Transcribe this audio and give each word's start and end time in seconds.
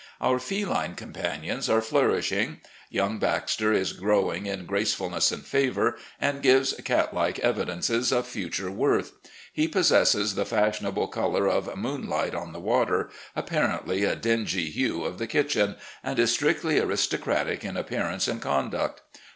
Our 0.19 0.39
feline 0.39 0.95
companions 0.95 1.69
are 1.69 1.79
flourishing. 1.79 2.61
Young 2.89 3.19
Baxter 3.19 3.71
is 3.71 3.93
growing 3.93 4.47
in 4.47 4.65
gracefulness 4.65 5.31
and 5.31 5.45
favour, 5.45 5.95
and 6.19 6.41
gives 6.41 6.73
cat 6.83 7.13
like 7.13 7.37
evidences 7.37 8.11
of 8.11 8.25
future 8.27 8.71
worth. 8.71 9.11
He 9.53 9.67
possesses 9.67 10.33
the 10.33 10.43
fashionable 10.43 11.09
colour 11.09 11.47
of 11.47 11.77
'moonlight 11.77 12.33
on 12.33 12.51
the 12.51 12.59
water,' 12.59 13.11
apparently 13.35 14.03
a 14.03 14.15
dingy 14.15 14.71
hue 14.71 15.03
of 15.03 15.19
the 15.19 15.27
kitchen, 15.27 15.75
and 16.03 16.17
is 16.17 16.31
strictly 16.31 16.79
aristocratic 16.79 17.63
in 17.63 17.77
appear 17.77 18.07
ance 18.07 18.27
and 18.27 18.41
conduct. 18.41 19.01